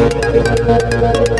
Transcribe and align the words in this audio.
Música 0.00 1.39